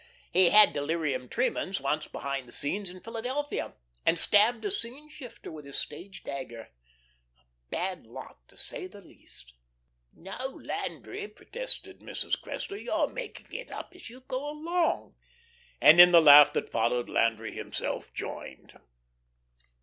He 0.33 0.49
had 0.49 0.73
delirium 0.73 1.29
tremens 1.29 1.79
once 1.79 2.07
behind 2.07 2.47
the 2.47 2.51
scenes 2.51 2.89
in 2.89 3.01
Philadelphia, 3.01 3.75
and 4.03 4.17
stabbed 4.17 4.65
a 4.65 4.71
scene 4.71 5.11
shifter 5.11 5.51
with 5.51 5.63
his 5.63 5.77
stage 5.77 6.23
dagger. 6.23 6.69
A 7.37 7.43
bad 7.69 8.07
lot, 8.07 8.39
to 8.47 8.57
say 8.57 8.87
the 8.87 9.01
least." 9.01 9.53
"Now, 10.11 10.43
Landry," 10.55 11.27
protested 11.27 11.99
Mrs. 11.99 12.35
Cressler, 12.41 12.83
"you're 12.83 13.09
making 13.09 13.53
it 13.55 13.69
up 13.69 13.93
as 13.93 14.09
you 14.09 14.21
go 14.21 14.49
along." 14.49 15.13
And 15.79 16.01
in 16.01 16.11
the 16.11 16.19
laugh 16.19 16.51
that 16.53 16.71
followed 16.71 17.07
Landry 17.07 17.53
himself 17.53 18.11
joined. 18.11 18.79